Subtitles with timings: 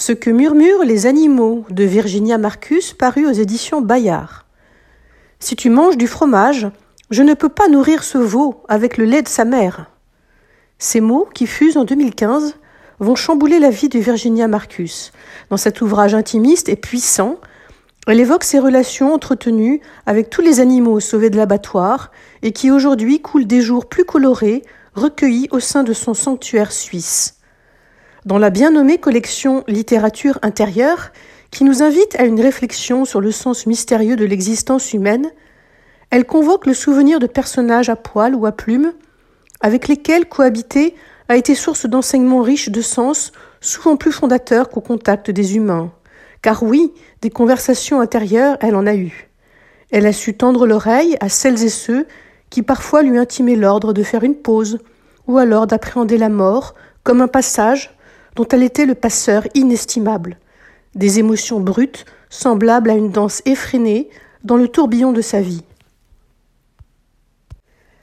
[0.00, 4.46] Ce que murmurent les animaux de Virginia Marcus paru aux éditions Bayard.
[5.40, 6.68] Si tu manges du fromage,
[7.10, 9.90] je ne peux pas nourrir ce veau avec le lait de sa mère.
[10.78, 12.54] Ces mots, qui fusent en 2015,
[12.98, 15.12] vont chambouler la vie de Virginia Marcus.
[15.50, 17.36] Dans cet ouvrage intimiste et puissant,
[18.06, 22.10] elle évoque ses relations entretenues avec tous les animaux sauvés de l'abattoir
[22.40, 24.62] et qui aujourd'hui coulent des jours plus colorés,
[24.94, 27.39] recueillis au sein de son sanctuaire suisse.
[28.26, 31.10] Dans la bien nommée collection Littérature intérieure,
[31.50, 35.30] qui nous invite à une réflexion sur le sens mystérieux de l'existence humaine,
[36.10, 38.92] elle convoque le souvenir de personnages à poil ou à plumes,
[39.62, 40.94] avec lesquels cohabiter
[41.30, 43.32] a été source d'enseignements riches de sens,
[43.62, 45.90] souvent plus fondateurs qu'au contact des humains.
[46.42, 49.30] Car oui, des conversations intérieures, elle en a eu.
[49.90, 52.06] Elle a su tendre l'oreille à celles et ceux
[52.50, 54.78] qui parfois lui intimaient l'ordre de faire une pause,
[55.26, 57.96] ou alors d'appréhender la mort comme un passage
[58.36, 60.38] dont elle était le passeur inestimable,
[60.94, 64.08] des émotions brutes semblables à une danse effrénée
[64.44, 65.64] dans le tourbillon de sa vie.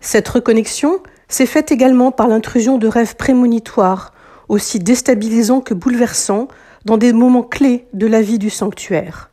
[0.00, 4.12] Cette reconnexion s'est faite également par l'intrusion de rêves prémonitoires,
[4.48, 6.48] aussi déstabilisants que bouleversants,
[6.84, 9.30] dans des moments clés de la vie du sanctuaire.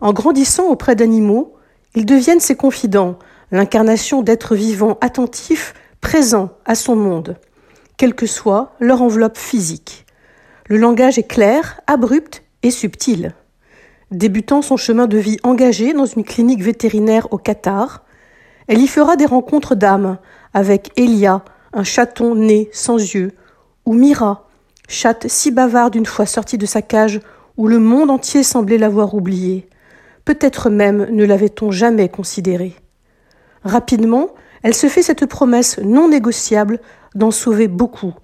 [0.00, 1.54] En grandissant auprès d'animaux,
[1.94, 3.18] ils deviennent ses confidents,
[3.50, 7.36] l'incarnation d'êtres vivants attentifs, présents à son monde,
[7.96, 10.06] quelle que soit leur enveloppe physique.
[10.68, 13.34] Le langage est clair, abrupt et subtil.
[14.10, 18.04] Débutant son chemin de vie engagé dans une clinique vétérinaire au Qatar,
[18.68, 20.18] elle y fera des rencontres d'âmes
[20.54, 23.32] avec Elia, un chaton né sans yeux,
[23.86, 24.48] ou Mira,
[24.88, 27.20] chatte si bavarde une fois sortie de sa cage
[27.56, 29.68] où le monde entier semblait l'avoir oubliée.
[30.24, 32.76] Peut-être même ne l'avait-on jamais considérée.
[33.64, 34.28] Rapidement,
[34.62, 36.80] elle se fait cette promesse non négociable
[37.14, 38.14] d'en sauver beaucoup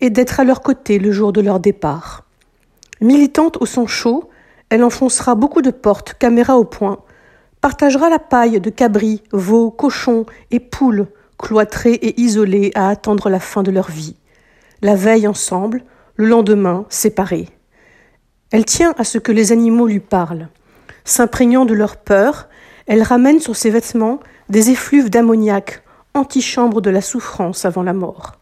[0.00, 2.24] et d'être à leur côté le jour de leur départ.
[3.00, 4.28] Militante au sang chaud,
[4.70, 6.98] elle enfoncera beaucoup de portes, caméra au point,
[7.60, 11.06] partagera la paille de cabris, veaux, cochons et poules,
[11.38, 14.16] cloîtrés et isolés à attendre la fin de leur vie.
[14.82, 15.82] La veille ensemble,
[16.16, 17.48] le lendemain séparés.
[18.50, 20.48] Elle tient à ce que les animaux lui parlent.
[21.04, 22.48] S'imprégnant de leur peur,
[22.86, 25.82] elle ramène sur ses vêtements des effluves d'ammoniac,
[26.14, 28.37] antichambre de la souffrance avant la mort.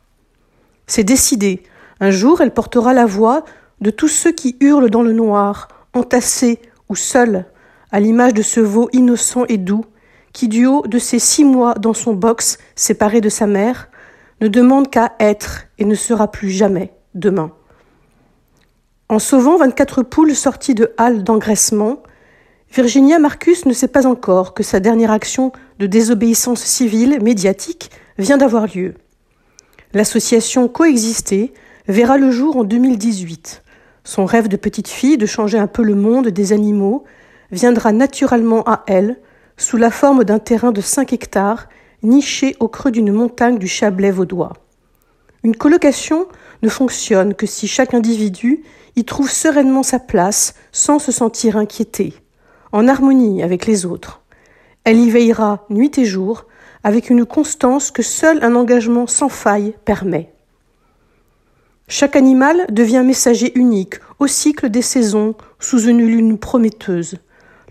[0.87, 1.63] C'est décidé.
[2.01, 3.45] Un jour, elle portera la voix
[3.81, 7.45] de tous ceux qui hurlent dans le noir, entassés ou seuls,
[7.91, 9.85] à l'image de ce veau innocent et doux,
[10.33, 13.89] qui, du haut de ses six mois dans son box, séparé de sa mère,
[14.41, 17.53] ne demande qu'à être et ne sera plus jamais demain.
[19.09, 22.03] En sauvant 24 poules sorties de halles d'engraissement,
[22.73, 28.37] Virginia Marcus ne sait pas encore que sa dernière action de désobéissance civile médiatique vient
[28.37, 28.95] d'avoir lieu.
[29.97, 31.55] L'association Coexister
[31.89, 33.63] verra le jour en 2018.
[34.05, 37.05] Son rêve de petite fille de changer un peu le monde des animaux
[37.51, 39.19] viendra naturellement à elle
[39.57, 41.71] sous la forme d'un terrain de 5 hectares
[42.03, 44.53] niché au creux d'une montagne du Chablais vaudois.
[45.43, 46.27] Une colocation
[46.63, 48.65] ne fonctionne que si chaque individu
[48.97, 52.13] y trouve sereinement sa place sans se sentir inquiété,
[52.71, 54.21] en harmonie avec les autres.
[54.85, 56.45] Elle y veillera nuit et jour
[56.87, 60.33] avec une constance que seul un engagement sans faille permet.
[61.89, 67.17] Chaque animal devient messager unique au cycle des saisons sous une lune prometteuse.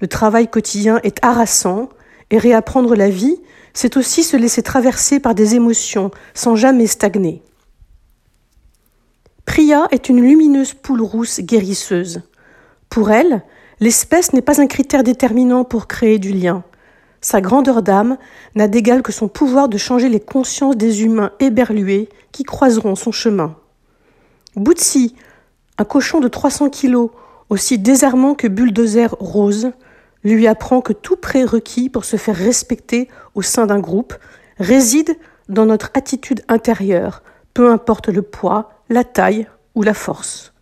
[0.01, 1.87] Le travail quotidien est harassant
[2.29, 3.37] et réapprendre la vie,
[3.73, 7.41] c'est aussi se laisser traverser par des émotions sans jamais stagner.
[9.45, 12.21] Priya est une lumineuse poule rousse guérisseuse.
[12.89, 13.43] Pour elle,
[13.79, 16.65] l'espèce n'est pas un critère déterminant pour créer du lien.
[17.25, 18.19] Sa grandeur d'âme
[18.53, 23.11] n'a d'égal que son pouvoir de changer les consciences des humains éberlués qui croiseront son
[23.11, 23.55] chemin.
[24.55, 25.15] Boutsi,
[25.79, 27.09] un cochon de 300 kilos,
[27.49, 29.71] aussi désarmant que bulldozer rose,
[30.23, 34.13] lui apprend que tout prérequis pour se faire respecter au sein d'un groupe
[34.59, 35.17] réside
[35.49, 37.23] dans notre attitude intérieure,
[37.55, 40.53] peu importe le poids, la taille ou la force.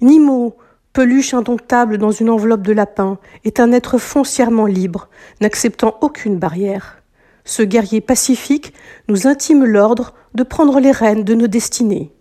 [0.00, 0.56] Nimo,
[0.92, 5.08] peluche indomptable dans une enveloppe de lapin, est un être foncièrement libre,
[5.40, 7.02] n'acceptant aucune barrière.
[7.44, 8.74] Ce guerrier pacifique
[9.08, 12.12] nous intime l'ordre de prendre les rênes de nos destinées.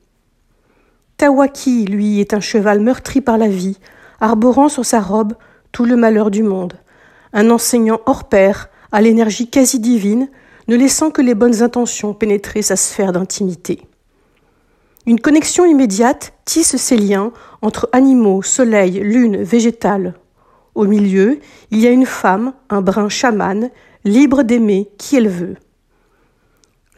[1.17, 3.77] Tawaki, lui, est un cheval meurtri par la vie,
[4.21, 5.33] arborant sur sa robe
[5.71, 6.73] tout le malheur du monde.
[7.33, 10.29] Un enseignant hors pair, à l'énergie quasi divine,
[10.67, 13.88] ne laissant que les bonnes intentions pénétrer sa sphère d'intimité.
[15.09, 17.31] Une connexion immédiate tisse ces liens
[17.63, 20.13] entre animaux, soleil, lune, végétal.
[20.75, 21.39] Au milieu,
[21.71, 23.71] il y a une femme, un brin chaman,
[24.05, 25.55] libre d'aimer qui elle veut.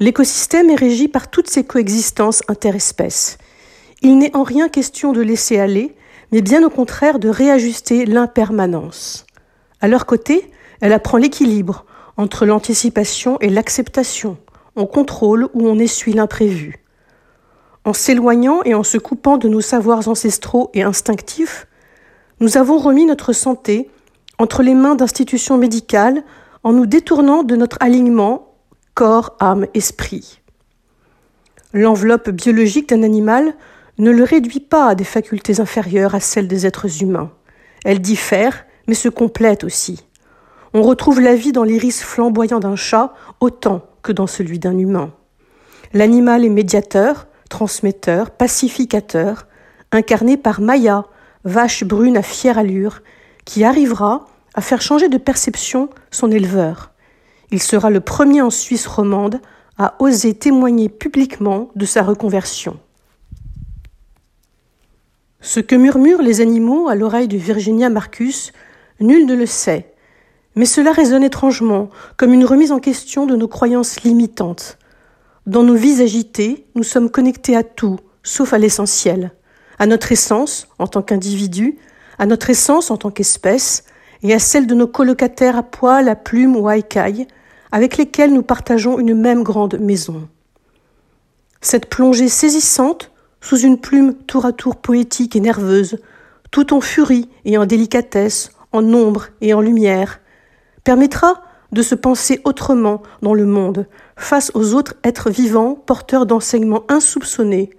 [0.02, 3.38] L'écosystème est régi par toutes ces coexistences interespèces.
[4.02, 5.96] Il n'est en rien question de laisser aller,
[6.34, 9.26] mais bien au contraire de réajuster l'impermanence.
[9.80, 11.86] À leur côté, elle apprend l'équilibre
[12.18, 14.38] entre l'anticipation et l'acceptation.
[14.76, 16.81] On contrôle ou on essuie l'imprévu.
[17.84, 21.68] En s'éloignant et en se coupant de nos savoirs ancestraux et instinctifs,
[22.40, 23.90] nous avons remis notre santé
[24.38, 26.24] entre les mains d'institutions médicales
[26.64, 28.56] en nous détournant de notre alignement
[28.94, 30.42] corps, âme, esprit.
[31.74, 33.54] L'enveloppe biologique d'un animal
[33.98, 37.32] ne le réduit pas à des facultés inférieures à celles des êtres humains.
[37.84, 40.06] Elle diffère, mais se complète aussi.
[40.74, 45.14] On retrouve la vie dans l'iris flamboyant d'un chat autant que dans celui d'un humain.
[45.94, 49.46] L'animal est médiateur, transmetteur, pacificateur,
[49.92, 51.06] incarné par Maya,
[51.44, 53.04] vache brune à fière allure,
[53.46, 54.26] qui arrivera
[54.56, 56.92] à faire changer de perception son éleveur.
[57.52, 59.42] Il sera le premier en Suisse romande
[59.78, 62.80] à oser témoigner publiquement de sa reconversion.
[65.42, 68.54] Ce que murmurent les animaux à l'oreille de Virginia Marcus,
[69.00, 69.94] nul ne le sait,
[70.56, 74.78] mais cela résonne étrangement, comme une remise en question de nos croyances limitantes.
[75.48, 79.32] Dans nos vies agitées, nous sommes connectés à tout, sauf à l'essentiel,
[79.80, 81.80] à notre essence en tant qu'individu,
[82.20, 83.84] à notre essence en tant qu'espèce,
[84.22, 87.26] et à celle de nos colocataires à poil, à plume ou à écailles,
[87.72, 90.30] avec lesquels nous partageons une même grande maison.
[91.60, 93.12] Cette plongée saisissante,
[93.42, 95.98] sous une plume tour à tour poétique et nerveuse,
[96.52, 100.20] tout en furie et en délicatesse, en ombre et en lumière,
[100.84, 101.42] permettra
[101.72, 107.70] de se penser autrement dans le monde, face aux autres êtres vivants porteurs d'enseignements insoupçonnés,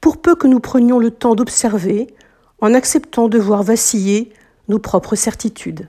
[0.00, 2.14] pour peu que nous prenions le temps d'observer,
[2.60, 4.32] en acceptant de voir vaciller
[4.68, 5.88] nos propres certitudes.